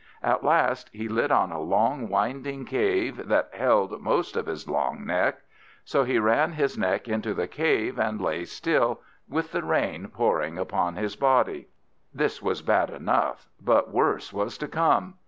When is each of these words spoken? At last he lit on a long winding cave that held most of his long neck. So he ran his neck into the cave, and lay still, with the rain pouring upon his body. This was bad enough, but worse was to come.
At 0.23 0.43
last 0.43 0.89
he 0.91 1.07
lit 1.07 1.29
on 1.31 1.51
a 1.51 1.61
long 1.61 2.09
winding 2.09 2.65
cave 2.65 3.27
that 3.27 3.51
held 3.53 4.01
most 4.01 4.35
of 4.35 4.47
his 4.47 4.67
long 4.67 5.05
neck. 5.05 5.43
So 5.85 6.03
he 6.05 6.17
ran 6.17 6.53
his 6.53 6.75
neck 6.75 7.07
into 7.07 7.35
the 7.35 7.47
cave, 7.47 7.99
and 7.99 8.19
lay 8.19 8.45
still, 8.45 9.01
with 9.29 9.51
the 9.51 9.61
rain 9.63 10.07
pouring 10.07 10.57
upon 10.57 10.95
his 10.95 11.15
body. 11.15 11.67
This 12.15 12.41
was 12.41 12.63
bad 12.63 12.89
enough, 12.89 13.47
but 13.61 13.91
worse 13.91 14.33
was 14.33 14.57
to 14.57 14.67
come. 14.67 15.17